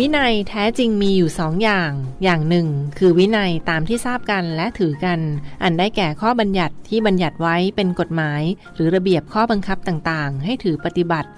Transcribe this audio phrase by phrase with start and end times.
[0.00, 1.90] วินัยแท้จริงมีอยู่สองอย่าง
[2.24, 2.68] อย่างหนึ่ง
[2.98, 5.20] คือวินัยตามที่ทราบกันและถือกัน
[5.62, 8.42] อันได้แก่ข้อบัญญัติที่บัญญัติไว้เป็นกฎหมาย
[8.74, 11.30] หรือระเบียบข้อบังคับต่างๆ ให้ถือปฏิบัติ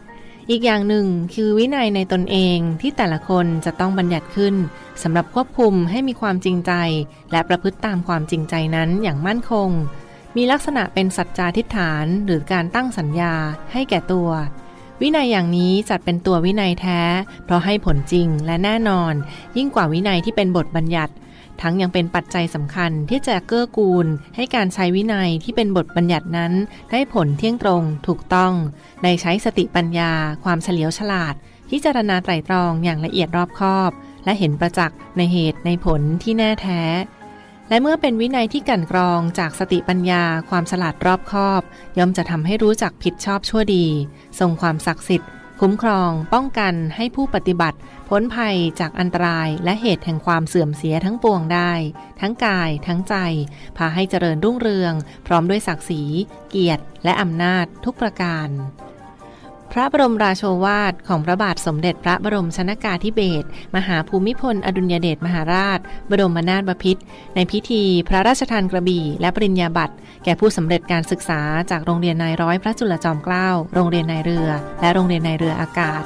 [0.51, 4.55] อีกอย่างหนึ่งคือวินัยในตนเองที่แต่ละคนจะต้องบัญญัติขึ้น
[5.03, 6.73] สำหรับควบคุมให้มีความจริงใจ
[7.33, 9.69] และประพฤติตามความจริงใจนั้นอย่างมั่นคง
[10.37, 13.35] มีลักษณะเป็นสัจจาทิฏฐานหรือการตั้งสัญญา
[13.73, 14.31] ให้แก่ตัว
[15.03, 17.01] วินัยอย่างนี้จัดเป็นตัววินัยแท้
[17.45, 19.15] เพราะให้ผลจริงและแน่นอน
[19.57, 21.13] ยิ่งกว่าวินัยที่เป็นบทบัญญัติ
[21.61, 24.07] ทั้งยังเป็นปัจจัยสำคัญที่จะเกื้อกูล
[24.37, 26.53] ให้การใช้วินัยที่เป็นบทบัญญัตินั้น
[26.91, 28.53] ได้ผลเที่ยงตรงถูกต้อง
[29.03, 30.13] ในใช้สติปัญญา
[30.45, 31.35] ความเฉลียวฉลาด
[31.71, 33.91] พิจารณาไตรตรองอย่างละเอียดรอบคอบ
[34.25, 36.83] และเห็นประจักษ์ในเหตุในผลที่แน่แท้
[37.73, 41.63] และเมื่อเป็นวินัยที่กั่นกรองจากสติปัญญา ความฉลาดรอบคอบ
[41.99, 43.87] ย่อมจะทำให้รู้จักผิดชอบชั่วดี
[44.41, 51.73] ทรงความศักดิ์สิทธิ์ คุ้มครอง ป้องกันให้ผู้ปฏิบัติ พ้นภัยจากอันตรายและเหตุแห่งความเสื่อมเสียทั้งปวงได้
[52.21, 53.15] ทั้งกาย ทั้งใจ
[53.77, 54.95] พาให้เจริญรุ่งเรือง
[55.27, 56.03] พร้อมด้วยศักดิ์ศรี
[56.51, 58.49] เกียรติ และอำนาจทุกประการ
[59.73, 65.79] พระบรมราโชวาทของพระบาทสมเด็จพระบรมชนากาธิเบศรมหาภูมิพล อดุลยเดชมหาราช
[66.11, 67.03] บรมนาถบพิตร
[67.35, 71.41] ในพิธีพระราชทานกระบี่ และปริญญาบัตรแก่ผู้สำเร็จการศึกษา
[71.71, 74.49] จากโรงเรียนนายร้อยพระจุลจอมเกล้า โรงเรียนนายเรือ
[74.81, 76.03] และโรงเรียนนายเรืออากาศ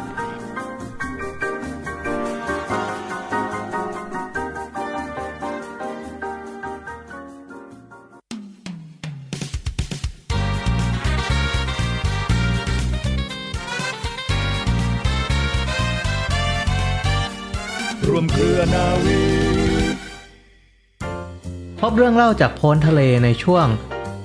[21.98, 23.66] เรื่องเล่าจากโพ้นทะเลในช่วง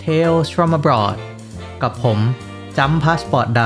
[0.03, 1.17] Tales from abroad
[1.81, 2.19] กับผม
[2.77, 3.61] จำพาสปอร์ตด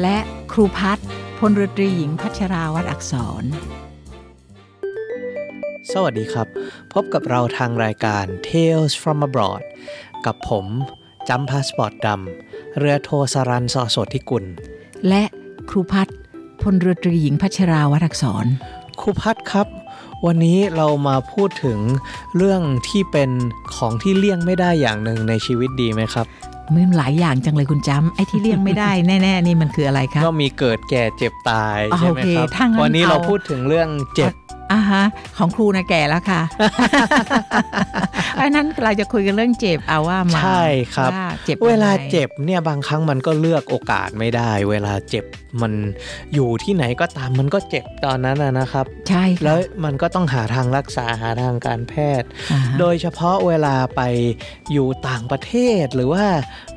[0.00, 0.18] และ
[0.52, 1.06] ครูพัฒน์
[1.38, 6.48] พลเรือตรีหญิงพัชราวัดอักษรำสวัสดีครับ
[6.92, 9.62] พบกับเราทางรายการ Tales from abroad
[10.26, 10.66] กับผม
[11.28, 14.44] จำพาสปอร์ตดำเรือโทสรันสอโสธิกุล
[15.08, 15.24] และ
[15.70, 16.16] ครูพัฒน์
[16.62, 18.46] พลเรือตรีหญิงพัชราวัดอักษร
[19.00, 19.66] ครูพัดครับ
[20.26, 21.78] วันนี้เรามาพูดถึง
[22.36, 23.30] เรื่องที่เป็น
[23.76, 26.26] ของที่เลี่ยงไม่ได้อย่างหนึ่งในชีวิตดีไหมครับ
[26.74, 34.32] มีหลายอย่างจังเลยคุณจำไอ้ที่เลี่ยงไม่ได้แน่ๆนี่มันคืออะไรคะก็มีเกิดแก่เจ็บตายอ๋อใช่ไหมครับโอเคถ้างั้นวันนี้เราเอาพูดถึงเรื่องเจ็บ
[34.72, 35.02] อ่าฮะ
[35.38, 36.42] ของครูนะแก่แล้วค่ะ
[38.40, 40.64] อันนั้นเราจะคุยกันเรื่องเจ็บเอาว่ามาใช่
[40.94, 45.24] ครับว่าเจ็บยังไงเวลาเจ็บเนี่ยบางครั้งมันก็เลือกโอกาสไม่ได้ เวลาเจ็บ
[45.62, 45.72] มัน
[46.34, 54.02] อยู่ที่ไหนก็ตามมันก็เจ็บตอนนั้นนะนะครับ ใช่ค่ะแล้วมันก็ต้องหาทางรักษาหาทางการแพทย์อ่าฮะโดยเฉพาะเวลาไป
[54.72, 56.24] อยู่ต่างประเทศหรือว่า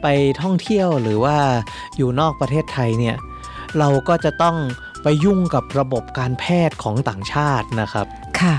[0.03, 0.07] ไป
[0.41, 1.37] ท่องเที่ยวหรือว่า
[1.97, 3.17] อยู่นอกประเทศไทยเนี่ย
[3.79, 4.55] เราก็จะต้อง
[5.03, 8.05] ไปยุ่งกับระบบการแพทย์ของต่างชาตินะครับ
[8.39, 8.55] ค่ะ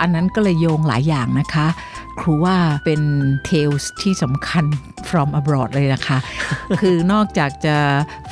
[0.00, 1.66] อันนั้นก็เลยโยงหลายอย่างนะคะ
[2.20, 3.00] ครูว่าเป็น
[3.48, 4.64] tales ที่สำคัญ
[5.08, 6.18] from abroad เลยนะคะ
[6.80, 7.76] คือนอกจากจะ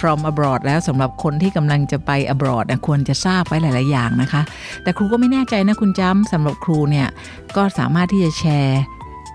[0.01, 4.43] from abroad แล้วสำหรับคนที่กำลังจะไป abroad นะควรจะทราบไว้หลาย ๆ อย่างนะคะ
[4.83, 7.09] แต่ครูก็ไม่แน่ใจนะคุณจ้ำสำหรับครูเนี่ย
[7.57, 8.83] ก็สามารถที่จะแชร์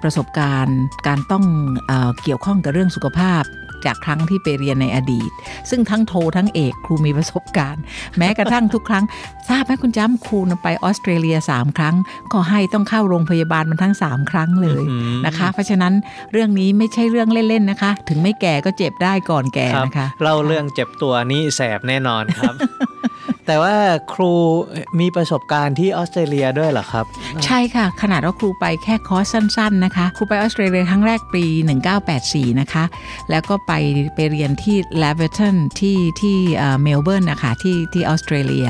[0.03, 1.45] ประสบการณ์การต้อง
[1.87, 3.43] เออเกี่ยวข้องกับเรื่องสุขภาพ
[3.85, 5.31] จากครั้งที่ไปเรียนในอดีต
[5.69, 7.81] ซึ่งทั้งโททั้งเอกครูมีประสบการณ์
[8.17, 9.05] แม้กระทั่งทุกครั้ง
[9.49, 11.95] ทราบไหมคุณจ้ำครูน่ะไปออสเตรเลีย 3 ครั้ง
[12.33, 15.93] ก็ให้ต้องเข้าโรงพยาบาลมันทั้ง 3 ครั้งเลยอืมนะคะ เพราะฉะนั้น
[16.31, 22.53] เรื่องนี้ไม่ใช่เรื่องเล่นๆนะคะ ถึงไม่แก่ก็เจ็บได้ก่อนแก่ครับนะคะเล่าเรื่องเจ็บตัวนี่แสบแน่นอนครับ
[23.51, 23.77] แต่ว่า
[24.13, 24.33] ครู
[24.99, 27.05] มีประสบการณ์ที่ออสเตรเลียด้วยเหรอครับ
[27.45, 31.45] ใช่ค่ะ ขนาดว่าครูไปแค่คอร์สสั้น ๆ นะคะ ครูไปออสเตรเลียครั้งแรกปี
[32.03, 32.83] 1984 นะคะ
[33.29, 33.71] แล้วก็ไป
[34.15, 36.37] ไปเรียนที่ l a v e r t o n ที่ที่
[36.81, 38.67] เมลเบิร์นนะคะที่ที่ออสเตรเลีย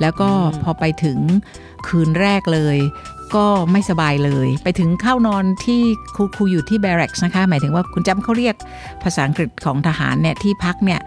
[0.00, 0.28] แล้วก็
[0.62, 1.18] พอไปถึง
[1.86, 2.76] คืนแรกเลย
[3.34, 5.80] ก็ไม่สบายเลย ไปถึงเข้านอนที่
[6.14, 8.54] ครูครูอยู่ที่ barracks นะคะ หมายถึงว่าคุณจำเขาเรียก
[9.02, 11.00] ภาษาอังกฤษของทหารเนี่ยที่พักเนี่ย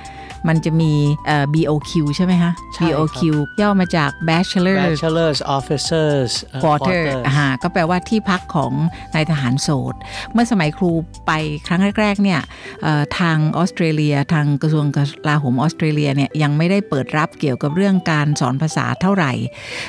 [0.48, 0.92] มันจะมี
[1.28, 3.20] เอ่อ BOQ ใช่ไหมคะใช่ครับ BOQ
[3.62, 8.74] ย่อมาจาก Bachelor Bachelor's Officers เอ่อ quarter quarters อ่าก็แปลว่าที่พักของ
[9.16, 9.96] นายทหารโสด
[10.34, 10.92] เมื่อสมัยครู
[11.28, 11.32] ไป
[11.68, 12.42] ครั้งแรก ๆ เนี่ย
[12.84, 14.98] เอ่อทางออสเตรเลีย ทางกระทรวงก
[15.30, 19.32] ลาโหมออสเตรเลียเนี่ยยังไม่ได้เปิดรับเกี่ยวกับเรื่องการสอนภาษาเท่าไหร่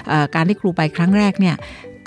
[0.08, 1.56] เอ่อการที่ครูไปครั้งแรกเนี่ย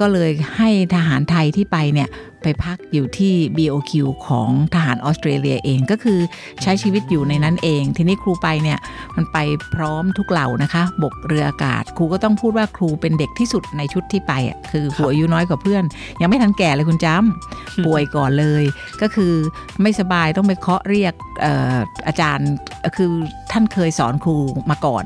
[0.04, 2.10] ก็เลยให้ทหารไทยที่ไปเนี่ย
[2.48, 3.92] ไปพักอยู่ที่ BOQ
[4.28, 6.20] ของทหารออสเตรเลียเองก็คือ
[6.64, 8.80] ใช้ชีวิตอยู่ในนั้นเอง ทีนี้ครูไปเนี่ย
[9.16, 9.38] มันไป
[9.76, 15.84] พร้อมทุกเหล่านะคะ บกเรืออากาศ ครูก็ต้องพูดว่าครูเป็นเด็กที่สุดในชุดที่ไปอะคือครูอายุน้อยกว่าเพื่อน
[16.22, 18.64] ยังไม่ทันแก่เลยคุณจำป่วยก่อนเลย
[19.02, 19.34] ก็คือ
[19.82, 21.78] ไม่สบายต้องไปเคาะเรียกเอ่อ
[22.08, 22.50] อาจารย์
[22.98, 23.10] คือ
[23.52, 24.36] ท่านเคยสอนครู
[24.70, 25.06] มาก่อน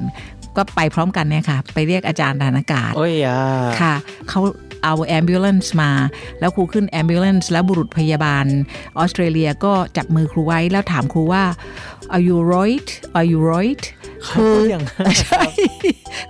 [0.57, 3.39] ก็ไปพร้อมกันเนี่ยค่ะ ไปเรียกอาจารย์ทหารอากาศโอ้ยอะ
[3.81, 3.93] ค่ะ
[4.29, 4.41] เขา
[4.83, 5.91] เอา ambulance มา
[6.39, 8.45] แล้วครูขึ้น ambulance แล้วบุรุษพยาบาล
[8.97, 11.43] ออสเตรเลียก็จับมือครูไว้แล้วถามครูว่า
[12.13, 13.83] are you right are you right
[14.25, 15.43] เขาพูดอย่างนั้นใช่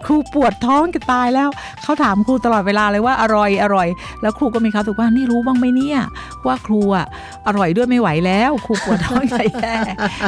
[0.05, 1.49] ครูปวดท้องจะตายแล้ว
[1.83, 3.87] เขาถามครูตลอดเวลาเลยว่าอร่อยอร่อย
[4.21, 5.99] แล้วครูก็มีเขาถูกว่านี่รู้บ้างไหมเนี่ย
[6.45, 7.05] ว่าครูอะ
[7.47, 9.75] อร่อยด้วยไม่ไหวแล้ว ครูปวดท้องใจแย่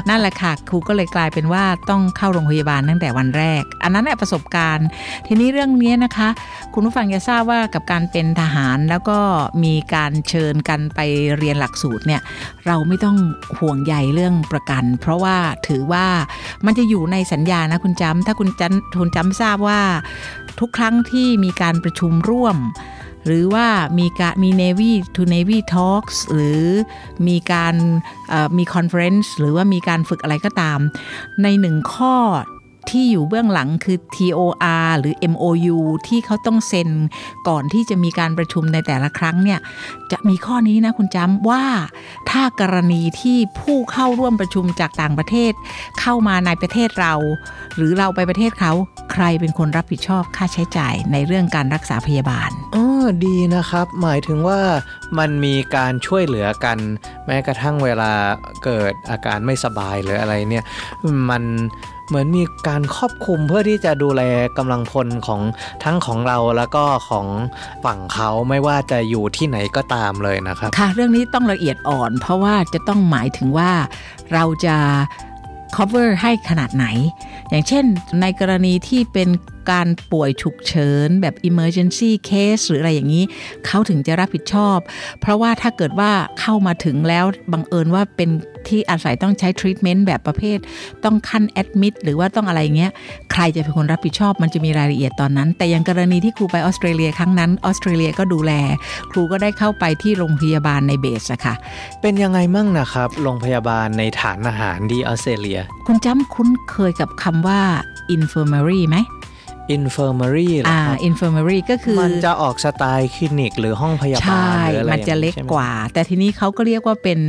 [0.10, 4.88] นั่นแหละค่ะ ครูก็เลยกลายเป็นว่าต้องเข้าโรงพยาบาลตั้งแต่วันแรก อันนั้นแหละประสบการณ์
[5.28, 6.30] ทีนี้เรื่องนี้นะคะ
[6.74, 9.18] คุณผู้ฟังจะทราบว่ากับการเป็นทหารแล้วก็
[9.64, 11.00] มีการเชิญกันไป
[11.38, 12.22] เรียนหลักสูตรเนี่ย
[12.68, 13.18] เราไม่ต้อง
[13.58, 15.33] ห่วงใยเรื่องประกัน เพราะว่า
[15.68, 16.08] ถือว่า
[16.66, 19.82] มันจะอยู่ในสัญญานะคุณจำถ้าคุณจันคุณจำทราบว่า
[20.60, 22.58] ทุกครั้งที่มีการประชุมร่วม
[23.26, 23.68] หรือว่า
[24.00, 26.64] มีการมี Navy to Navy Talks หรือ
[27.28, 27.76] มีการ
[28.58, 30.80] มี Conference หรือว่ามีการฝึกอะไรก็ตาม
[31.44, 32.16] ในหนึ่งข้อ
[32.90, 35.78] ที่อยู่เบื้องหลังคือ TOR หรือ MOU
[36.08, 36.90] ที่เขาต้องเซ็น
[37.48, 39.60] ก่อนที่จะมีการประชุมในแต่ละครั้งเนี่ย
[40.12, 41.64] จะมีข้อนี้นะคุณจำว่า
[42.30, 45.52] ถ้ากรณีที่ผู้เข้าร่วมประชุมจากต่างประเทศ
[46.00, 47.14] เข้ามาในประเทศเรา
[47.76, 48.72] หรือเราไปประเทศเขา
[49.12, 54.60] ใครเป็นคนรับผิดชอบค่าใช้จ่ายในเรื่องการรักษาพยาบาลอ๋อดีนะครับ หมายถึงว่า
[55.20, 56.78] มันมีการช่วยเหลือกัน
[57.26, 58.12] แม้กระทั่งเวลา
[58.64, 60.64] เกิดอาการไม่สบายหรืออะไรเนี่ย
[61.30, 61.44] มัน
[62.08, 64.22] เหมือนมีการครอบคลุมเพื่อที่จะดูแล
[64.58, 65.42] กำลังพลของ
[65.84, 67.28] ทั้งของเราแล้วก็ของ
[67.86, 73.72] ฝั่งเขาไม่ว่าจะอยู่ที่ไหนก็ตามเลยนะครับ ค่ะ เรื่องนี้ต้องละเอียดอ่อน เพราะว่าจะต้องหมายถึงว่า
[74.34, 74.76] เราจะ
[75.76, 76.86] cover ให้ขนาดไหน
[77.50, 77.86] อย่างเช่น
[78.22, 79.30] ในกรณีที่เป็น
[79.72, 83.24] การป่วยฉุกเฉินแบบ emergency case หรืออะไรอย่างนี้
[83.66, 84.78] เขาถึงจะรับผิดชอบ
[85.22, 88.30] เพราะว่าถ้าเกิดว่าเข้ามาถึงแล้วบังเอิญว่าเป็น
[88.68, 90.58] ที่อาศัยต้องใช้ treatment แบบประเภท
[91.04, 92.92] ต้องขั้น admit หรือว่าต้องอะไรเงี้ย
[93.32, 98.52] ใครจะเป็นคนรับผิดชอบ มันจะมีรายละเอียดตอนนั้น แต่อย่างกรณีที่ครูไปออสเตรเลียครั้งนั้นออสเตรเลียก็ดูแล
[99.12, 101.56] ครูก็ได้เข้าไปที่โรงพยาบาลในเบสอะค่ะ
[102.02, 107.62] เป็นยังไงมั่งนะครับ โรงพยาบาลในฐานอาหารที่ออสเตรเลีย คุณจำคุ้นเคยกับคำว่า
[108.16, 108.98] infirmary ไหม
[109.78, 117.20] infirmary เหรออ่าครับ infirmary ก็คือ มันจะออกสไตล์คลินิก หรือห้องพยาบาใช่ลหรืออะไรมันจะเล็กใช่ไหกว่า แต่ทีนี้เขาก็เรียกว่าเป็น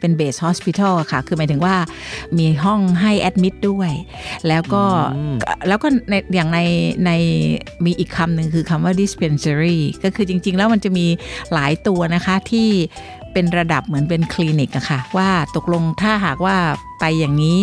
[0.00, 1.76] เป็น base hospital อะค่ะ คือหมายถึงว่า
[2.38, 3.90] มีห้องให้ admit ด้วย
[4.48, 4.84] แล้วก็
[5.16, 5.36] อืม
[5.68, 6.60] แล้วก็ในอย่างใน
[7.06, 7.10] ใน
[7.84, 11.06] มีอีกคำหนึ่งคือคำว่า dispensary ก็คือจริง ๆ แล้วมันจะมี
[11.52, 12.68] หลายตัวนะคะที่
[13.34, 16.56] เป็นระดับเหมือนเป็นคลินิกอะค่ะ ว่าตกลงถ้าหากว่า
[17.00, 17.58] ไปอย่างนี้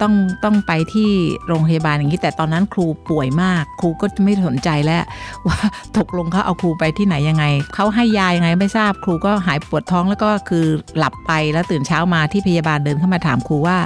[0.00, 0.12] ต้อง
[0.44, 1.10] ต้องไปที่
[1.46, 5.02] โรงพยาบาลอย่างนี้ แต่ตอนนั้นครูป่วยมาก ครูก็ไม่สนใจแล้ว
[5.46, 5.58] ว่า
[5.98, 7.44] ตกลงเขาเอาครูไปที่ไหนยังไง
[7.74, 10.66] เขาให้ยายังไงไม่ทราบครูก็หายปวดท้องแล้วก็คือ
[10.98, 13.78] หลับไปแล้วตื่นเช้ามาที่พยาบาลเดินเข้ามาถามครูว่า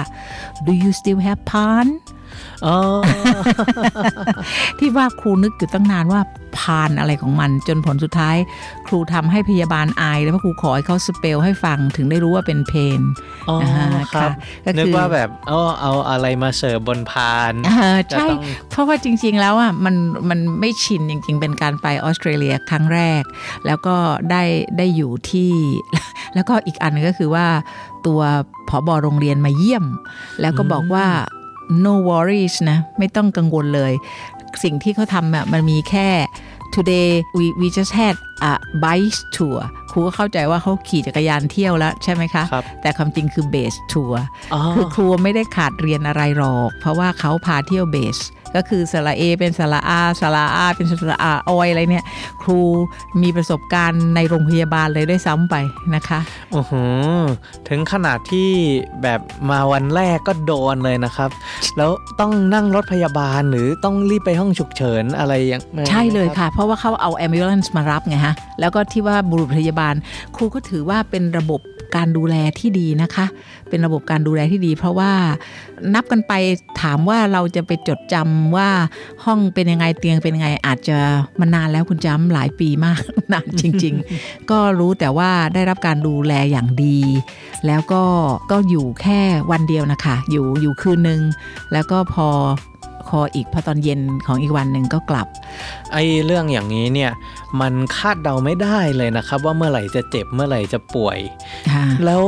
[0.65, 1.87] do you still have pain
[4.79, 6.21] ที่ว่าครูนึกอยู่ตั้งนานว่า
[6.57, 8.37] พานอะไรของมัน จนผลสุดท้าย
[8.87, 13.01] ครูทำให้พยาบาลอายแล้วพระครูขอให้เขาสเปลให้ฟังถึงได้รู้ว่าเป็นเพน
[13.49, 13.57] อ๋อ
[14.13, 14.31] ครับ
[14.65, 19.95] ก็นึกคือว่าแบบเอาเอาอะไรมาเสิร์ฟบนพานเออจะใช่ต้องเพราะว่าจริง ๆ แล้วอะมัน
[20.29, 23.23] มันไม่ชินจริง ๆ เป็นการไปออสเตรเลียครั้งแรก
[23.65, 23.95] แล้วก็
[24.31, 24.43] ได้
[24.77, 25.53] ได้อยู่ที่
[26.35, 27.47] แล้วก็อีกอันนึงก็คือว่า
[28.07, 28.21] ตัว
[28.69, 29.85] ผอบอโรงเรียนมาเยี่ยม
[30.41, 31.05] แล้วก็บอกว่า
[31.85, 33.93] no worries นะไม่ต้องกังวลเลย
[34.63, 36.09] สิ่งที่เขาทำอะมันมีแค่
[36.75, 38.15] today we we just had
[38.51, 39.59] a bike tour
[39.91, 44.15] ครูก็เข้าใจว่าเขาขี่จักรยานเที่ยวแล้วใช่ไหมคะครับแต่ความจริงคือ base tour
[44.53, 48.17] อ๋อคือครูไม่ได้ขาดเรียนอะไรหรอก เพราะว่าเขาพาเที่ยวเบส
[48.55, 52.05] ก็คือสระเอเป็นสระอาสระอาเป็นสระอาออยอะไรเนี่ย
[52.41, 52.59] ครู
[53.21, 55.55] มีประสบการณ์ในโรงพยาบาลเลยด้วยซ้ำไป
[55.95, 56.19] นะคะ
[56.51, 56.71] โอ้โห
[57.69, 58.49] ถึงขนาดที่
[59.01, 61.29] แบบมาวันแรกก็โดนเลยนะครับ
[61.77, 69.93] แล้วต้องนั่งรถพยาบาลหรือต้องรีบไปห้องฉุกเฉินอะไรอย่างไหมใช่เลยรับค่ะ เพราะว่าเขาเอา ambulance มารับไงฮะแล้วก็ที่ว่าบุรุษพยาบาล
[70.35, 71.61] ครูก็ถือว่าเป็นระบบ
[71.95, 73.25] การดูแลที่ดีนะคะ
[73.69, 75.11] เป็นระบบการดูแลที่ดี เพราะว่า
[75.93, 76.33] นับกันไป
[76.81, 78.69] ถามว่าเราจะไปจดจำว่า
[79.25, 80.97] ห้องเป็นยังไงเตียงเป็นยังไงอาจจะ
[81.39, 83.01] มันานแล้วคุณจำหลายปีมาก
[83.33, 86.99] นานจริง ๆ ก็รู้แต่ว่าได้รับการดูแลอย่างดี
[87.67, 88.03] แล้วก็
[88.51, 91.21] ก็อยู่แค่วันเดียวนะคะ อยู่อยู่คืนนึง
[91.73, 92.29] แล้วก็พอ
[93.09, 95.27] คออีกพอตอนเย็นของอีกวันหนึ่งก็กลับ
[95.93, 97.11] ไอ้เรื่องอย่างนี้เนี่ย
[97.61, 101.17] มันคาดเดาไม่ได้เลยนะครับ ว่าเมื่อไหร่จะเจ็บเมื่อไหร่จะป่วย
[101.71, 102.21] ค่ะแล้ว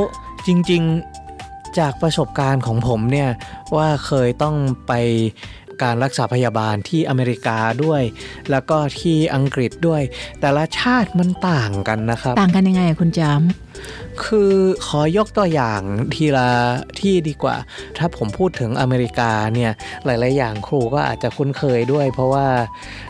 [0.46, 3.30] จริง ๆจากประสบการณ์ของผมเนี่ย
[3.76, 4.56] ว่าเคยต้อง
[4.86, 4.92] ไป
[5.82, 8.02] การรักษาพยาบาลที่อเมริกาด้วย
[8.50, 10.02] แล้วก็ที่อังกฤษด้วย
[10.40, 13.22] แต่ละชาติมันต่างกันนะครับ ต่างกันยังไงอะคุณจ
[14.24, 14.54] คือ
[14.86, 15.80] ขอยกตัวอย่าง
[16.14, 16.48] ทีละ
[17.00, 17.56] ที่ดีกว่า
[17.98, 19.72] ถ้าผมพูดถึงอเมริกาเนี่ย
[20.04, 22.46] หลาย ๆ อย่างครูก็อาจจะคุ้นเคยด้วย เพราะว่า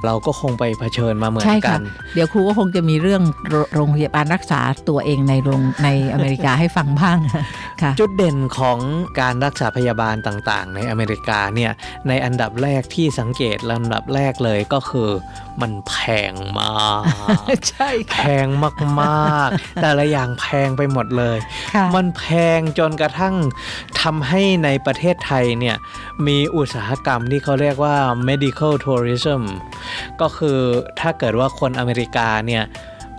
[0.04, 1.82] เราก็คงไปเผชิญมาเหมืำอนใช่กัค่ะน
[2.14, 7.18] เดี๋ยวครูก็คงจะมีเรื่องโรโรงพยาบาลรักษาตัวเองในโรงในอเมริกาให้ฟังบ้าง
[7.82, 8.78] ค่ะจุดเด่นของ
[9.20, 11.72] การรักษาพยาบาลต่าง ๆ ในอเมริกาเนี่ย
[12.08, 15.08] ในอันดับแรกที่สังเกตลำดับแรกเลยก็คือ
[15.60, 15.94] มันแพ
[16.32, 17.02] งมาก
[17.70, 18.46] ใช่แพง
[19.00, 21.38] มากๆ แต่ละอย่างแพงไปหมดเลย
[21.74, 22.24] ค่ะมันแพ
[22.58, 23.34] งจนกระทั่ง
[24.00, 25.76] ทำให้ในประเทศไทยเนี่ย
[26.26, 27.96] มีอุตสาหกรรมที่เขาเรียกว่า
[28.28, 29.42] medical tourism
[30.20, 30.58] ก็คือ
[31.00, 32.64] ถ้าเกิดว่าคนอเมริกาเนี่ย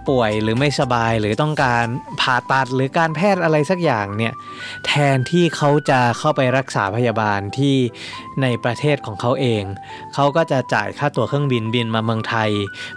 [0.09, 1.85] ป่วยหรือไม่สบายหรือต้องการ
[2.21, 4.33] ผ่าตัดหรือการแพทย์อะไรสักอย่างเนี่ย
[4.85, 7.75] แทนที่เขาจะเข้าไปรักษาพยาบาลที่
[8.41, 9.63] ในประเทศของเขาเอง
[10.13, 12.49] เขาก็จะจ่ายค่าตั๋วเครื่องบินบินมาเมืองไทย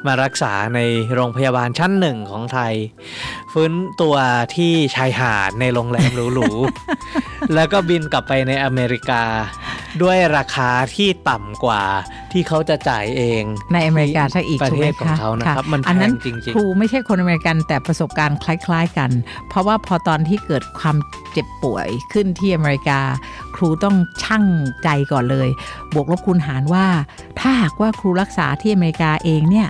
[0.06, 0.80] มารักษาใน
[1.14, 2.74] โรงพยาบาลชั้นหนึ่งของไทย
[3.52, 4.16] ฟื้นตัว
[4.56, 9.22] ที่ชายหาดในโรงแรมหรูๆแล้วก็บินกลับไปในอเมริกา
[10.02, 11.82] ด้วยราคาที่ต่ำกว่า
[12.32, 13.42] ที่เขาจะจ่ายเอง
[13.72, 19.10] ในอเมริกาซะอีกประถูกเทไหมศของคะเขานะครับมันแพอันนั้นงจริงครูไม่ใช่ช่คนอเมริกันแต่ประสบการณ์คล้ายๆกัน
[19.48, 20.96] เพราะว่าพอตอนที่เกิดความ
[21.32, 23.00] เจ็บป่วยขึ้นที่อเมริกา
[23.56, 24.44] ครูต้องชั่ง
[24.82, 25.48] ใจก่อนเลย
[25.94, 26.86] บวกลบคูณหารว่า
[27.38, 29.68] ถ้าหากว่าครูรักษาที่อเมริกาเองเนี่ย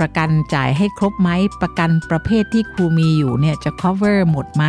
[0.00, 1.30] ประกันจ่ายให้ครบไหม
[1.62, 4.64] ประกันประเภทที่ครูมีอยู่เนี่ยจะ cover หมดไหม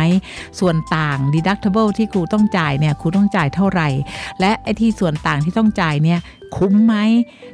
[0.60, 3.88] ส่วนต่าง deductible ที่ครูต้องจ่ายเนี่ยครูต้องจ่ายเท่าไหร่
[4.40, 6.20] และไอ้ที่ส่วนต่างที่ต้องจ่ายเนี่ย
[6.56, 6.94] คุ้มไหม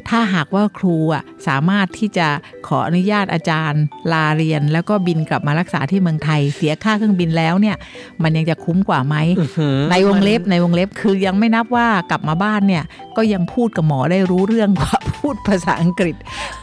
[0.09, 2.29] ถ้าหากว่าครูอะสามารถที่จะ
[2.67, 3.83] ขออนุญาตอาจารย์
[4.13, 7.77] ลาเรียน แล้วก็บินกลับมารักษาที่เมืองไทย เสียค่าเครื่องบินแล้วเนี่ย
[8.23, 12.85] มันยังจะคุ้มกว่าไหมๆอื้อหือในวงเล็บในวงเล็บคือยังไม่นับว่ากลับมาบ้านเนี่ย
[13.17, 16.17] ก็ยังพูดกับหมอได้รู้เรื่องกว่าพูดภาษาอังกฤษ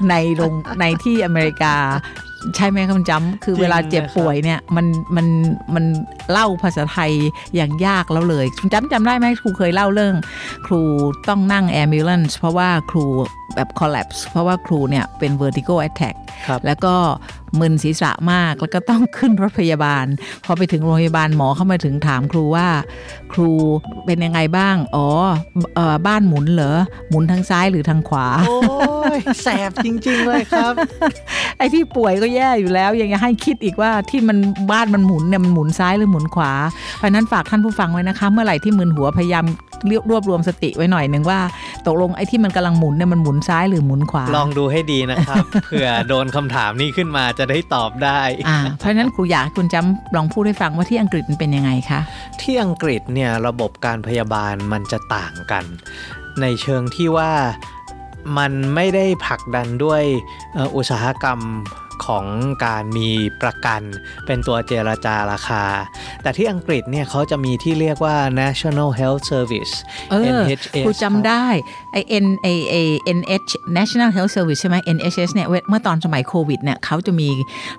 [0.09, 1.75] ในโรงในที่อเมริกา
[2.55, 5.27] ใช่ไหมครับคุณจำคือเวลาเจ็บป่วยเนี่ยมันมัน
[5.75, 5.85] มัน
[6.31, 7.11] เล่าภาษาไทย
[7.55, 10.15] อย่างยากแล้วเลยคุณจำจำได้ไหมครูเคยเล่าเรื่อง
[10.67, 10.81] ครู
[11.29, 13.05] ต้องนั่ง ambulance เพราะว่าครู
[13.55, 16.15] แบบ collapse เพราะว่าครูเนี่ยเป็น vertigo attack
[16.47, 16.95] ครับแล้วก็
[17.59, 20.05] มึนศีรษะมากแล้วก็ต้องขึ้นรถพยาบาล
[20.45, 22.67] พอไปถึงโรงพยาบาลหมอเข้ามาถึงถามครูว่า
[23.33, 23.51] ครู
[24.05, 25.07] เป็นยังไงบ้าง อ๋อ
[25.75, 26.77] เออบ้านหมุนเหรอ
[27.09, 28.57] หมุนทางซ้ายหรือทางขวา โอ้
[29.17, 30.73] ยแสบจริง ๆ เลยครับ
[31.57, 34.37] ไอ้ที่ป่วยก็แย่อยู่แล้ว ยังจะให้คิดอีกว่าที่มัน
[34.71, 36.51] บ้านมันหมุนเนี่ยมันหมุนซ้ายหรือหมุนขวา
[36.97, 39.45] เพราะฉะนั้นฝากท่านผู้ฟังไว้นะคะ เมื่อไหร่ที่มึนหัวพยายาม
[39.87, 41.39] เรียบรวบรวมสติไว้หน่อยหนึ่งว่า
[41.85, 51.99] ตกลงไอ้ที่มันกำลังหมุนเนี่ยมันหมุนซ้ายหรือหมุนขวา ลองดูให้ดีนะครับเผื่อโดนคำถามนี้ขึ้นมาจะได้ตอบได้อ่าเพราะฉะนั้นครูอยากให้คุณจำลองพูดให้ฟังว่าที่อังกฤษมันเป็นยังไงคะ
[52.41, 55.65] ที่อังกฤษเนี่ยระบบการพยาบาลมันจะต่างกัน
[56.41, 57.31] ในเชิงที่ว่า
[58.37, 60.03] มันไม่ได้ผลักดันด้วย
[60.53, 61.39] เอ่ออุตสาหกรรม
[62.05, 62.25] ของ
[62.65, 63.09] การมี
[63.41, 63.81] ประกัน
[64.25, 65.63] เป็นตัวเจรจาราคา
[66.23, 69.73] แต่ที่อังกฤษเนี่ยเขาจะมีที่เรียกว่า National Health Service
[70.11, 71.45] เออ NHS ครูจำได้
[71.93, 72.75] ไอ N ไอไอ
[73.17, 77.29] NH National Health Service ใช่ไหม NHS เนี่ยเวเมื่อตอนสมัยโควิดเนี่ยเขาจะมี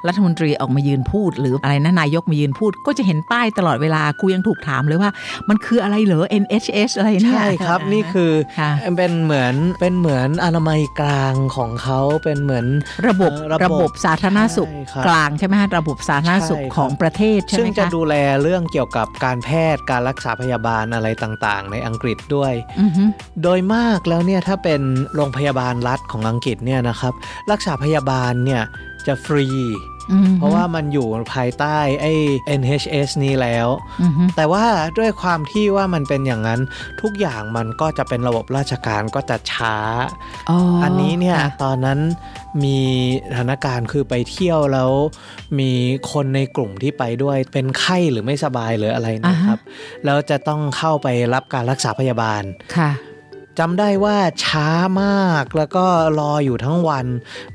[0.07, 5.11] รัฐมนตรีออกมายืนพูด หรืออะไรนะนายกมายืนพูด ก็จะเห็นป้ายตลอดเวลาครูยังถูกถามเลยว่า
[5.49, 12.67] มันคืออะไรเหรอ NHS อะไรเนี่ยใช่ครับนี่คือค่ะเป็นเหมือนเป็นเหมือนอนามัยกลางของเขาเป็นเหมือน
[13.09, 23.05] ระบบเอ่อระบบระบบสาธารณสุขใช่ครับกลางใช่ไหมฮะระบบสาธารณสุขใช่ครับของประเทศใช่ซึ่ไหงมจะคะดูแลเรื่องเกี่ยวกับการแพทย์การรักษาพยาบาลอะไรต่างๆ ในอังกฤษด้วยอือฮึ
[23.43, 24.81] โดยมากแล้วเนี่ยถ้าเป็น
[25.15, 27.13] โรงพยาบาลรัฐของอังกฤษเนี่ยนะครับ
[27.51, 28.63] รักษาพยาบาลเนี่ย
[29.07, 30.00] จะฟรีอือฮึ
[30.37, 32.13] เพราะว่ามันอยู่ภายใต้ไอ้
[32.61, 33.69] NHS นี้แล้ว
[34.03, 34.65] อือฮึแต่ว่า
[34.99, 36.61] ด้วยความที่ว่ามันเป็นอย่างนั้น
[37.03, 39.77] ทุกอย่างมันก็จะเป็นระบบราชการก็จะช้า
[40.51, 41.99] อ๋ออัอันนี้เนี่ยค่ะตอนนั้น
[42.65, 42.79] มี
[43.31, 44.91] สถานการณ์คือไปเที่ยวแล้ว
[45.59, 45.73] มี
[46.13, 49.59] คนในกลุ่มที่ไปด้วยเป็นไข้หรือไม่สบายหรืออะไรนะครับ
[50.05, 52.43] แล้วจะต้องเข้าไปรับการรักษาพยาบาล
[52.77, 52.91] ค่ะ
[53.59, 54.69] จำได้ว่าช้า
[55.03, 55.85] มากแล้วก็
[56.19, 57.07] รออยู่ทั้งวัน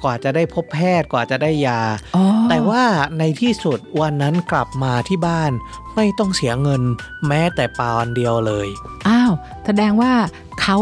[0.04, 1.82] กว่าจะได้พบแพทย์กว่าจะได้ยา
[2.16, 2.84] อ๋อแต่ว่า
[3.20, 5.52] ในที่สุดวันนั้นกลับมาที่บ้าน
[5.96, 6.82] ไม่ต้องเสียเงิน
[7.28, 8.68] แม้แต่ปอนเดียวเลย
[9.08, 9.32] อ้าว
[9.66, 10.14] แสดงว่า
[10.62, 10.78] เขา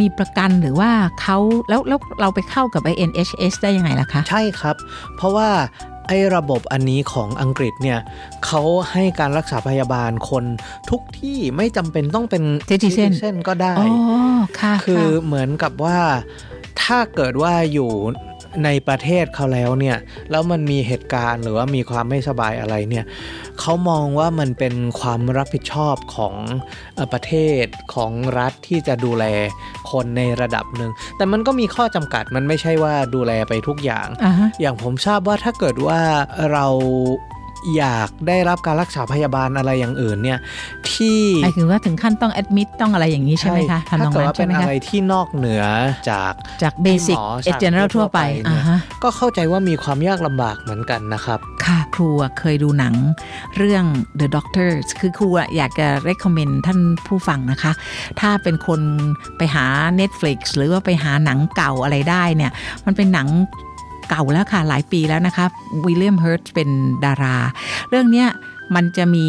[0.00, 0.90] มีประกันหรือว่า
[1.22, 4.76] เขาแล้วแล้วเราไปเข้ากับไอ NHS ได้ยังไงล่ะคะ ใช่ครับ
[5.16, 5.48] เพราะว่า
[6.12, 7.98] อ้ระบบอันนี้ของอังกฤษเนี่ย
[8.44, 10.44] เขาให้การรักษาพยาบาลคน
[10.90, 13.88] ทุกที่ไม่จำเป็นต้องเป็น Citizen citizen ก็ได้อ๋อ
[14.60, 15.98] ค่ะคือค่ะเหมือนกับว่า
[16.82, 17.90] ถ้าเกิดว่าอยู่
[18.64, 19.96] ในประเทศเขาแล้วเนี่ย
[20.30, 23.04] แล้วมันมีเหตุการณ์หรือว่ามีความไม่สบายอะไรเนี่ย
[23.60, 26.34] เขามองว่ามันเป็นความรับผิดชอบของ
[26.94, 29.24] เอ่อประเทศของรัฐที่จะดูแล
[29.90, 36.00] คนในระดับหนึ่งแต่มันก็มีข้อจำกัดมันไม่ใช่ว่าดูแลไปทุกอย่างอ่าฮะอย่างผมทราบว่าถ้าเกิดว่า
[36.52, 36.66] เรา
[37.76, 40.38] อยากได้รับการรักษาพยาบาลอะไรอย่างอื่นเนี่ย
[40.90, 45.62] ที่หมายถึงว่าถึงขั้นต้องแอดมิดต้องอะไรอย่างนี้ใช่ไหมคะทำนถ้าองเกิดนั้นว่าใช่เป็นไหมอะคะไรที่นอกเหนือ
[46.10, 52.94] จากจากเบสิกหมอเอเจเนอรัลทั่วไปทั่วไปเนี่ยอ่าฮะก็เข้าใจว่ามีความยากลำบากเหมือนกันนะครับ ค่ะครูอะเคยดูหนัง
[53.56, 53.84] เรื่อง
[54.20, 57.72] The Doctors คือครูอะอยากจะ recommend ท่านผู้ฟังนะคะ
[58.20, 58.80] ถ้าเป็นคน
[59.36, 59.66] ไปหา
[60.00, 62.52] Netflix หรือว่าไปหาหนังเก่าอะไรได้เนี่ย
[62.86, 63.28] มันเป็นหนัง
[64.14, 65.46] เก่าแล้วค่ะ หลายปีแล้วนะคะ
[65.84, 66.68] วิลเลียมเฮิร์ตเป็น
[67.04, 67.36] ดารา
[67.88, 68.28] เรื่องเนี้ย
[68.74, 69.26] มันจะมี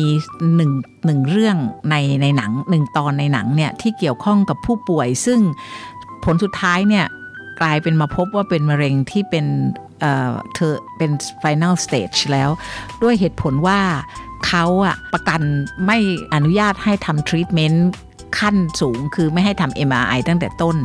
[0.56, 0.72] หนึ่ง
[1.06, 1.58] หนึ่งเรื่อง
[1.90, 5.40] ในในหนังหนึ่งตอนในหนังเนี่ยที่เกี่ยวข้องกับผู้ป่วย ซึ่ง
[6.26, 7.06] ผลสุดท้ายเนี่ย
[7.62, 9.46] กลายเป็นมาพบว่าเป็นมะเร็งที่เป็น
[10.02, 11.12] เอ่อเธอเป็น
[11.44, 12.50] final stage แล้ว
[13.04, 13.80] ด้วยเหตุผลว่า
[14.48, 15.42] เขาอะประกัน
[15.86, 15.98] ไม่
[16.34, 17.78] อนุญาตให้ทำ treatment
[18.40, 20.76] ขั้นสูง คือไม่ให้ทำ MRI ตั้งแต่ต้น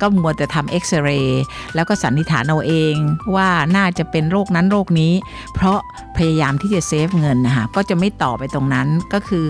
[0.00, 1.42] ก็มัวแต่ทำเอ็กซเรย์
[1.74, 2.94] แล้วก็สันนิษฐานเอาเอง
[3.34, 5.12] ว่าน่าจะเป็นโรคนั้นโรคนี้
[5.54, 5.78] เพราะ
[6.16, 9.44] พยายามที่จะเซฟเงินนะคะก็จะไม่ต่อไปตรงนั้นก็คือ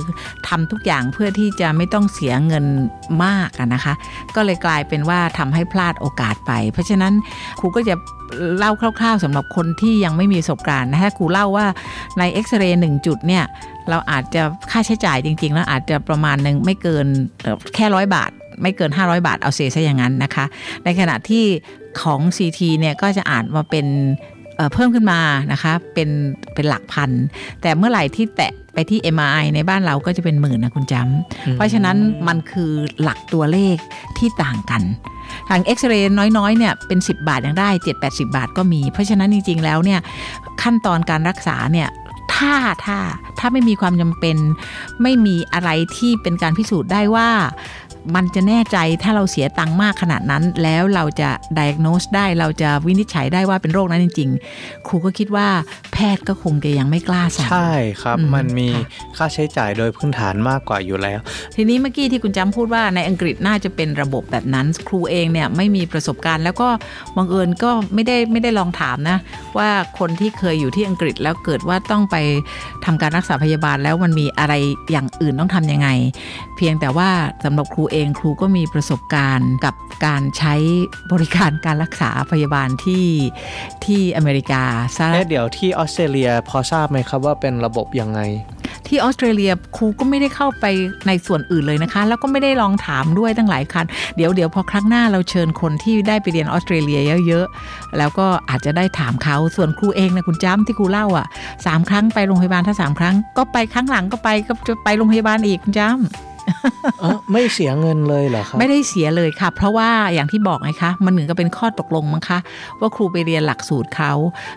[0.49, 2.64] ทำทุกอย่างเพื่อที่จะไม่ต้องเสียเงิน
[3.25, 3.94] มากนะคะ
[4.34, 7.12] ก็เลยกลายเป็นว่าทำให้พลาดโอกาสไป เพราะฉะนั้น
[7.61, 7.94] ครูก็จะ
[8.58, 11.66] เล่าคร่าว ๆสำหรับคนที่ยังไม่มีประสบการณ์นะถ้าครูเล่าว่า
[12.18, 13.44] ในเอ็กซเรย์หนึ่งจุดเนี่ย
[13.91, 17.07] เราอาจจะค่าใช้จ่ายจริง ๆ แล้วอาจจะประมาณหนึ่งไม่เกิน
[17.43, 18.31] เอ่อแค่ร้อยบาท
[18.62, 20.45] ไม่เกิน 500 บาทเอาเซซะอย่างนั้นนะคะ
[20.85, 21.45] ในขณะที่
[22.00, 23.87] ของ CT เนี่ยก็จะอาจมาเป็น
[24.57, 25.21] เอ่อเพิ่มขึ้นมา
[25.53, 26.09] นะคะเป็น
[26.55, 27.11] เป็นหลักพัน
[27.61, 31.97] แต่เมื่อไหร่ที่แตะไปที่ MRI ในบ้านเราก็จะเป็นหมื่นนะคุณจำเพราะฉะนั้น
[32.29, 32.73] มันคือ
[33.03, 33.76] หลักตัวเลข
[34.19, 34.83] ที่ต่างกัน
[35.49, 37.69] ทางเอ็กซเรย์น้อยๆเนี่ยเป็น 10 บาทยังได้
[38.03, 40.00] 7-80 บาทก็มี เพราะฉะนั้นจริง ๆ แล้วเนี่ย
[40.62, 41.88] ขั้นตอนการรักษาเนี่ย
[42.35, 42.54] ถ้า
[42.85, 42.99] ถ้า
[43.38, 44.37] ถ้าไม่มีความจำเป็น
[45.02, 47.29] ไม่มีอะไรที่เป็นการพิสูจน์ได้ว่า
[48.14, 55.48] มันจะแน่ใจถ้าเราเสียตังค์มากขนาดนั้น แล้วเราจะ diagnose ได้เราจะวินิจฉัยได้ว่าเป็นโรคนั้นจริง ๆ ครูก็คิดว่า
[55.94, 57.70] แพทย์ก็คงจะยังไม่กล้าสั่งใช่
[58.02, 58.85] ครับอืมมันมีค่ะ
[59.16, 61.20] ค่าใช้จ่ายโดยพื้นฐานมากกว่าอยู่แล้ว
[61.57, 66.68] ทีนี้เมื่อกี้ที่คุณจำพูดว่าในอังกฤษน่าจะเป็นระบบแบบนั้น ครูเองเนี่ยไม่มีประสบการณ์ แล้วก็
[67.16, 69.18] บังเอิญก็ไม่ได้ไม่ได้ลองถามนะ
[69.59, 72.16] ว่าคนที่เคยอยู่ที่อังกฤษแล้วเกิดว่าต้องไป
[72.85, 74.54] ทำการรักษาพยาบาลแล้วมันมีอะไร
[74.92, 75.88] อย่างอื่นต้องทำยังไง
[76.57, 77.11] เพียงแต่ว่า
[77.44, 79.74] สำหรับครูเองครูก็มีประสบการณ์กับ
[80.07, 80.54] การใช้
[81.12, 83.07] บริการการรักษาพยาบาลที่
[83.85, 84.62] ที่อเมริกา
[84.98, 88.20] ซะเอ๊ะเดี๋ยวที่อออสเตรเลียพอทราบไหมครับว่าเป็นระบบยังไง
[88.87, 90.64] ที่ออสเตรเลียครูก็ไม่ได้เข้าไป
[91.07, 101.27] ในส่วนอื่นเลยนะคะ แล้วก็ไม่ได้ลองถามด้วยตั้งหลายคันเดี๋ยวเดี๋ยวพอครั้งหน้าเราเชิญคนที่ได้ไปเรียนออสเตรเลียเยอะๆแล้วก็อาจจะได้ถามเขาส่วนครูเองนะคุณจ้ำที่ครูเล่าอะ
[101.66, 106.34] สามครั้งไปโรงพยาบาลถ้าสามครั้งก็ไปครั้งหลังก็ไปก็จะไปโรงพยาบาลอีกคุณจ้ำ
[107.33, 112.38] ไม่เสียเงินเลยเหรอครับไม่ได้เสียเลยค่ะ เพราะว่าอย่างที่บอกไงคะ มันเหมือนกับเป็นข้อตกลงมั้งคะ
[112.81, 114.12] ว่าครูไปเรียนหลักสูตรเขา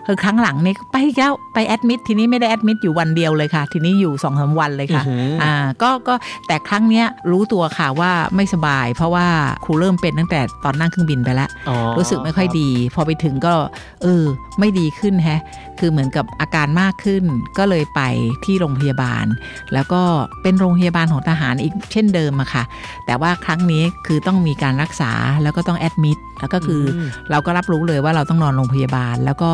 [0.06, 6.14] คือครั้งหลังนี่ไปแล้วไปแอดมิดทีนี้ไม่ได้แอดมิดอยู่วันเดียวเลยค่ะ ทีนี้อยู่สองสามวันเลยค่ะอื้อหืออ่อ่าก็ก็
[6.46, 9.26] แต่ครั้งเนี้ยรู้ตัวค่ะว่าไม่สบาย เพราะว่า
[9.64, 13.54] ครูเริ่มเป็นตั้งแต่ตอนนั่งเครื่องบินไปแล้วอ๋อรู้สึกไม่ค่อยดี พอไปถึงก็
[14.02, 14.24] เออ
[14.58, 15.40] ไม่ดีขึ้นแฮะ
[15.78, 17.24] คือเหมือนกับอาการมากขึ้น
[17.58, 18.00] ก็เลยไป
[18.44, 19.26] ที่โรงพยาบาล
[19.72, 20.02] แล้วก็
[20.42, 22.64] เป็นโรงพยาบาลของทหารอีกเช่นเดิมอะค่ะ
[23.06, 29.50] แต่ว่าครั้งนี้คือต้องมีการรักษาแล้วก็ต้องแอดมิดแล้วก็คืออมเราก็รับรู้เลยว่าเราต้องนอนโรงพยาบาล แล้วก็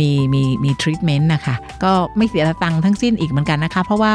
[0.00, 4.14] มีมีมีทรีทเมนต์นะคะก็ไม่เสียตังค์ทั้งสิ้นอีกเหมือนกันนะคะ เพราะว่า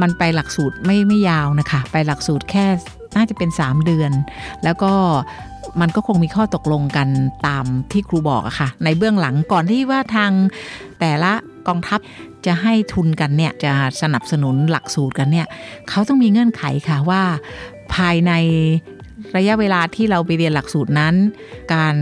[0.00, 2.66] มันไปหลักสูตรไม่ไม่ยาวนะคะ ไปหลักสูตรแค่
[3.16, 4.12] น่าจะเป็น 3 เดือน
[4.64, 4.92] แล้วก็
[5.80, 7.08] มันก็คงมีข้อตกลงกัน
[7.46, 10.32] ตามที่ครูบอกอะค่ะ ในเบื้องหลังก่อนที่ว่าทาง
[11.00, 11.32] แต่ละ
[11.68, 12.00] กองทัพ
[12.46, 15.46] จะให้ทุนกันเนี่ยจะสนับสนุนหลักสูตรกันเนี่ย
[15.88, 17.22] เขาต้องมีเงื่อนไขค่ะว่า
[17.94, 18.32] ภายใน
[19.36, 21.14] ระยะเวลาที่เราไปเรียนหลักสูตรนั้น
[21.72, 21.94] การ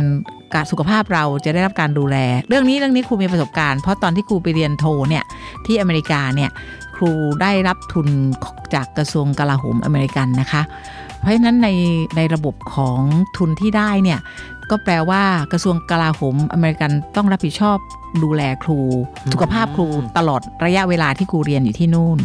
[0.54, 2.16] การสุขภาพเราจะได้รับการดูแล
[2.48, 5.24] เรื่องนี้เรื่องนี้ครูมีประสบการณ์เพราะตอนที่ครูไปเรียนโทเนี่ย
[5.66, 6.50] ที่อเมริกาเนี่ย
[6.96, 7.10] ครู
[7.42, 8.08] ได้รับทุน
[8.74, 10.62] จากกระทรวงกลาโหมอเมริกันนะคะ
[11.20, 11.68] เพราะฉะนั้นใน
[12.16, 13.00] ในระบบของ
[13.36, 14.18] ทุนที่ได้เนี่ย
[14.70, 17.78] ก็แปลว่ากระทรวงกลาโหมอเมริกันต้องรับผิดชอบ
[18.24, 18.81] ดูแลครู
[19.33, 19.87] สุขภาพครู
[20.18, 22.18] ตลอดระยะเวลาที่ครูเรียนอยู่ที่นู่น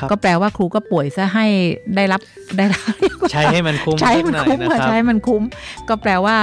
[0.00, 1.46] ครับก็แปลว่าครูก็ป่วยซะให้
[1.96, 2.20] ได้รับ
[2.56, 2.82] ได้รับ
[3.32, 5.42] ใช้ให้มันคุ้มใช้มันหอยคุ้มนะค่ะรับใช้มันคุ้ม
[5.88, 6.36] ก็แปลว่า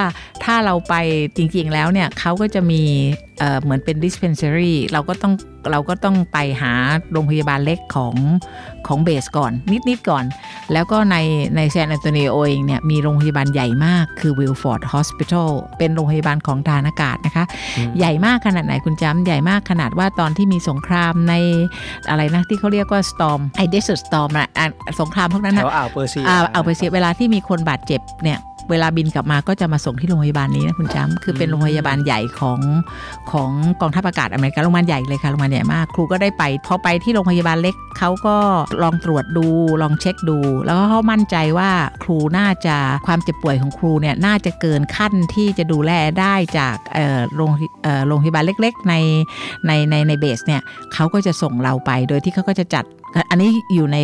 [0.43, 0.95] ถ้าเราไป
[1.37, 2.81] จริงๆแล้วเนี่ยเขาก็จะมี
[3.39, 5.33] เอ่อเหมือนเป็น dispensary เราก็ต้อง
[5.71, 6.73] เราก็ต้องไปหา
[7.11, 8.15] โรงพยาบาลเล็กของ
[8.87, 9.51] ของเบสก่อน
[9.89, 10.25] นิด ๆ ก่อน
[10.73, 11.17] แล้วก็ใน
[11.55, 17.45] ในแซน a อนโตนิโอเองเนี่ยมีโรงพยาบาลใหญ่มากคือ Wilford Hospital เป็นโรงพยาบาลของทหารอากาศนะคะ
[17.77, 21.33] อืมใหญ่มากขนาดไหนคุณจำใหญ่มากขนาดว่าตอนที่มีสงครามใน
[22.09, 24.65] อะไรนะ ที่เขาเรียกว่า storm ไอ desert storm อะอะ
[24.99, 32.59] สงครามพวกนั้นแถนะวอ่าวเปอร์เซียอ่าเอาไปเสียเวลาที่มีคนบาดเจ็บเนี่ย เวลาบินกลับมาก็จะมาส่งที่โรงพยาบาลนี้นะคุณจ้ำคือเป็นโรงพยาบาลใหญ่ของ
[33.31, 38.37] ของกองทัพอากาศอเมริกาโรงพยาบาลใหญ่เลยค่ะโรงพยาบาลใหญ่มากครูก็ได้ไปพอไปที่โรงพยาบาลเล็กเขาก็
[38.83, 39.47] ลองตรวจดู
[39.81, 41.69] ลองเช็คดู แล้วก็เขามั่นใจว่า
[42.03, 42.75] ครูน่าจะ
[43.07, 47.51] ความเจ็บป่วยของครูเนี่ยน่าจะเกินขั้นที่จะดูแลได้จากเอ่อโรง
[47.83, 48.95] เอ่อโรงพยาบาลเล็ก ๆ ใน
[49.67, 50.61] ในในในเบสเนี่ย
[50.93, 52.85] เขาก็จะส่งเราไปโดยที่เขาก็จะจัด
[53.29, 53.97] อันนี้อยู่ใน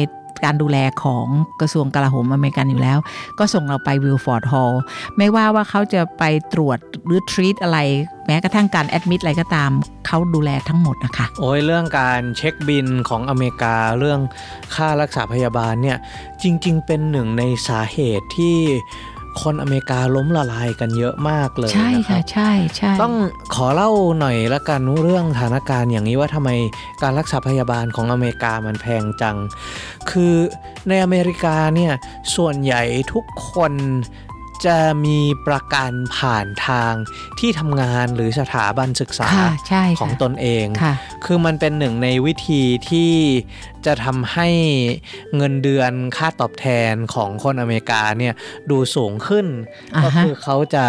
[0.46, 1.26] การดูแลของ
[1.62, 2.98] กระทรวงกลาโหมอเมริกันอยู่แล้ว
[3.40, 4.82] ก็ส่งเราไป Wilford Hall
[5.18, 6.24] ไม่ว่าว่าเขาจะไป
[6.54, 7.80] ตรวจหรือ treat อะไร
[8.26, 9.72] แม้กระทั่งการ admit อะไรก็ตาม
[10.08, 14.20] เขาดูแลทั้งหมดนะคะ โอ้ยเรื่องการเช็คบิลของอเมริกาเรื่อง
[14.76, 15.98] ค่ารักษาพยาบาลเนี่ย
[16.44, 18.58] จริง ๆ เป็นหนึ่งในสาเหตุที่
[19.42, 23.16] คนอเมริกาล้มละลายกันเยอะมากเลยใช่นะครัค่ะบใช่ใช่ต้อง
[23.56, 26.50] ขอเล่าหน่อยละกันเรื่องสถานการณ์อย่างนี้ว่าทำไม
[27.04, 29.38] การรักษาพยาบาลของอเมริกามันแพงจัง
[30.10, 30.36] คือ
[30.88, 31.94] ในอเมริกาเนี่ย
[32.36, 33.74] ส่วนใหญ่ทุกคน
[34.68, 36.94] จะมีประกันผ่านทาง
[37.40, 40.66] ที่ทำงานหรือสถาบันศึกษาค่ะใช่ของค่ะตนเอง
[41.18, 43.12] ค่ะคือมันเป็นหนึ่งในวิธีที่
[43.86, 44.50] จะทำให้
[45.36, 48.34] เงินเดือนค่าตอบแทนของคนอเมริกาเนี่ย
[48.70, 49.46] ดูสูงขึ้น
[49.96, 50.86] อ่าฮะก็คือเขาจะ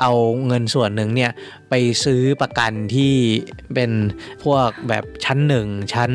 [0.00, 0.12] เอา
[0.46, 1.30] เงินส่วนหนึ่งเนี่ย
[1.70, 3.14] ไปซื้อประกันที่
[3.74, 3.90] เป็น
[4.44, 6.10] พวกแบบชั้นหนึ่งชั้น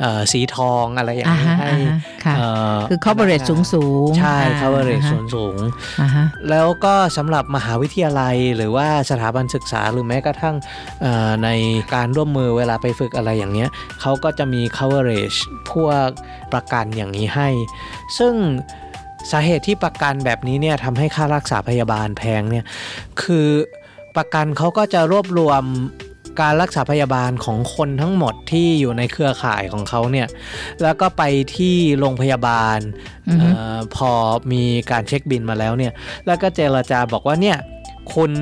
[0.00, 5.56] เอ่อสีทองอะไรอย่างอ่านี้ฮะให้อ่าฮะค่ะเอ่อคือ coverage สูงสูงใช่อ่า coverage อ่าฮะสูงสูง
[6.00, 10.56] อ่าฮะแล้วก็สำหรับมหาวิทยาลัยหรือว่าสถาบันศึกษาหรือแม้กระทั่ง
[11.02, 11.48] เอ่อใน
[11.94, 13.68] การร่วมมือเวลาไปฝึกอะไรอย่างเนี้ย
[14.00, 15.38] เขาก็จะมี coverage
[15.72, 16.08] พวก
[16.52, 17.48] ประกันอย่างนี้ให้
[18.18, 18.34] ซึ่ง
[19.30, 22.64] สาเหตุที่ประกันแบบนี้เนี่ยทำให้ค่ารักษาพยาบาลแพงเนี่ย
[23.22, 23.48] คือ
[24.16, 25.62] ประกันเขาก็จะรวบรวม
[26.40, 30.28] การรักษาพยาบาลของคนทั้งหมดที่อยู่ในเครือข่ายของเขาเนี่ย
[30.82, 31.22] แล้วก็ไป
[31.56, 32.78] ที่โรงพยาบาล
[33.28, 34.10] อือฮึเออพอ
[34.52, 35.92] มีการเช็คบินมาแล้วเนี่ย
[36.26, 37.58] แล้วก็เจรจาบอกว่าเนี่ย
[38.14, 38.32] คุณ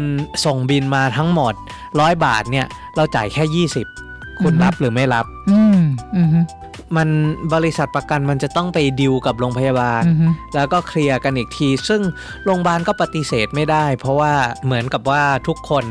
[0.45, 1.55] ส่งบินมาทั้งหมด
[2.01, 4.04] ร้อยบาทเนี่ย เราจ่ายแค่ 20
[4.41, 5.79] คุณอือฮึรับหรือไม่รับ อืม
[6.17, 6.41] อืมฮึ
[6.97, 7.09] มัน
[7.55, 12.01] บริษัทประกันมันจะต้องไปดิวกับโรงพยาบาลอืมฮึแล้วก็เคลียร์กันอีกที ซึ่ง
[12.45, 14.33] โรงพยาบาลก็ปฏิเสธไม่ได้ เพราะว่า
[14.65, 15.85] เหมือนกับว่าทุกคน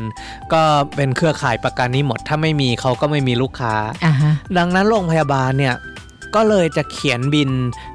[0.52, 0.62] ก็
[0.96, 3.74] เป็นเครือข่ายประกันนี้หมด ถ้าไม่มีเขาก็ไม่มีลูกค้า
[4.06, 5.74] อ่าฮะดังนั้นโรงพยาบาลเนี่ย
[6.34, 7.50] ก็เลยจะเขียนบิน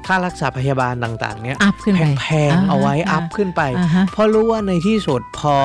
[0.06, 5.56] ค่ารักษาพยาบาลต่าง ๆ เนี่ยอัพขึ้นไปแพงๆเอาไว้าอัพขึ้นไปอ่าฮะเพราะรู้ว่าในที่สุดพอ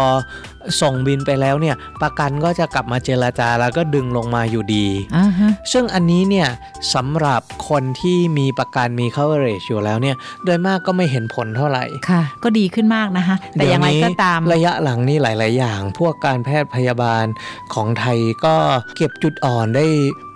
[0.82, 6.47] ส่งบินไปแล้วเนี่ยประกันก็จะกลับมาเจรจาแล้วก็ดึงลงมาอยู่ดีอ่าฮะซึ่งอันนี้เนี่ย
[6.95, 17.25] สำหรับคนที่มีประกันมี coverage อยู่แล้วเนี่ยโดยมากก็ไม่เห็นผลเท่าไหร่ค่ะ ก็ดีขึ้นมากนะคะแต่อย่างไรก็ตามเดี๋ยวนี้ระยะหลังนี่หลาย ๆ อย่าง พวกการแพทย์พยาบาล
[17.73, 18.56] ของไทยก็
[18.95, 19.86] เก็บจุดอ่อนได้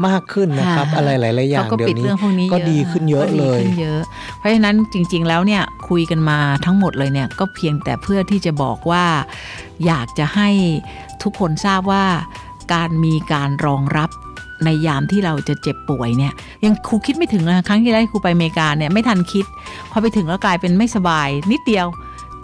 [0.07, 4.01] มากขึ้นนะครับค่ะอะไรหลาย ๆ อย่าเขางก็เดี๋ยปิดวนี้เรื่องพวกนี้ก็ดีขึ้นเยอะก็ดีเลยขึ้นเยอะ
[4.39, 9.05] เพราะฉะนั้นจริง ๆ แล้วเนี่ยคุยกันมาทั้งหมดเลยเนี่ยก็เพียงแต่เพื่อที่จะบอกว่า
[9.85, 10.49] อยากจะให้
[11.23, 12.05] ทุกคนทราบว่า
[12.73, 14.09] การมีการรองรับ
[14.65, 16.33] ในยามที่เราจะเจ็บป่วยเนี่ย
[16.65, 19.45] ยังครูคิดไม่ถึงนะครั้งที่แล้ครูไปอเมริกาเนี่ยไม่ทันคิด
[19.91, 21.87] พอไปถึงแล้วกลายเป็นไม่สบายนิดเดียว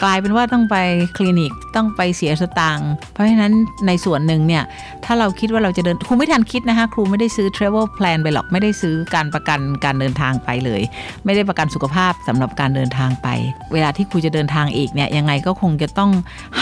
[0.03, 0.75] กลายเป็นว่าต้องไป
[1.17, 3.51] คลินิกต้องไปเสียสตางค์เพราะฉะนั้น
[3.87, 4.63] ในส่วนหนึ่งเนี่ย
[5.05, 10.81] ถ้าเราคิดว่าเราจะเดิน ครูไม่ทันคิดนะคะ ครูไม่ได้ซื้อ travel plan ไปหรอก ไม่ได้ซื้อการประกันการเดินทางไปเลย
[11.25, 13.27] ไม่ได้ประกันสุขภาพสำหรับการเดินทางไป
[13.73, 16.11] เวลาที่ครูจะเดินทางอีกเนี่ยยังไงก็คงจะต้อง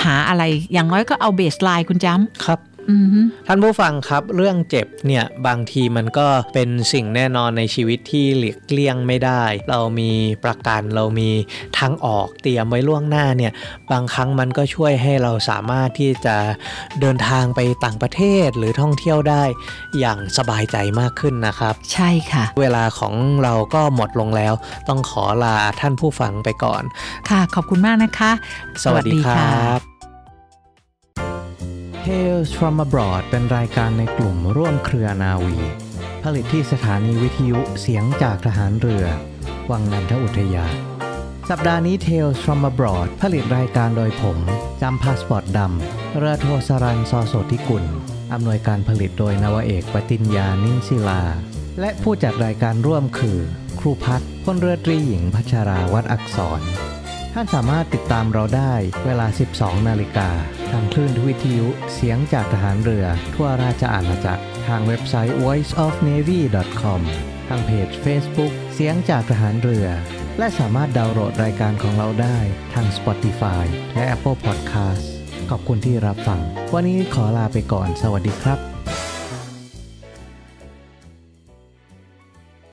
[0.02, 0.44] หาอะไร
[0.74, 2.14] อย่างน้อยก็เอาเบสไลน์คุณจ้
[2.46, 2.60] ครับ
[3.48, 10.12] ท่านผู้ฟังครับเรื่องเจ็บเนี่ยบางทีมันก็เป็นสิ่งแน่นอนในชีวิตที่หลีกเลี่ยงไม่ได้ เรามี
[10.46, 11.30] ประกันเรามี
[11.78, 13.52] ทางออกเตรียมไว้ล่วงหน้าเนี่ย
[13.92, 16.36] บางครั้งมันก็ช่วยให้เราสามารถที่จะ
[17.02, 19.44] เดินทางไปต่างประเทศหรือท่องเที่ยวได้
[20.00, 24.54] อย่างสบายใจมากขึ้นนะครับ ใช่ค่ะ เวลาของเราก็หมดลงแล้ว
[24.90, 26.84] ต้องขอลาท่านผู้ฟังไปก่อน
[27.30, 28.32] ค่ะขอบคุณมากนะคะ
[28.84, 29.93] สวัสดีครับ
[32.10, 35.58] Tales from abroad เป็นรายการในกลุ่มร่วมเครือนาวี
[36.24, 39.06] ผลิตที่สถานีวิทยุเสียงจากทหารเรือ
[39.72, 40.66] วังนันทอุทยา
[41.50, 44.38] สัปดาห์นี้ Tales from abroad ผลิตรายการโดยผม
[44.82, 47.86] จำพาสปอร์ตดำเรือโทสรันซอโสธิกุล
[48.34, 51.22] อำนวยการผลิตโดยนวเอกปติญญานิ่งศิลา
[51.80, 53.40] และผู้จัดรายการร่วมคือ
[53.80, 56.62] ครูพัฒน์พลเรือตรีหญิงพัชราวัดอักษร
[57.34, 58.74] ท่านสามารถติดตามเราได้
[59.06, 60.30] เวลา 12 นาฬิกา
[60.74, 67.02] ทางคลื่นวิทยุเสียงจากทหารเรือ ทั่วราชอาณาจักร ทางเว็บไซต์ voiceofnavy.com
[67.48, 69.88] ทางเพจ Facebook เสียงจากทหารเรือ
[70.40, 72.38] และสามารถดาวน์โหลดรายการของเราได้
[72.74, 75.04] ทาง Spotify และ Apple Podcast
[75.50, 76.40] ขอบคุณที่รับฟัง
[76.74, 78.73] วันนี้ขอลาไปก่อน สวัสดีครับ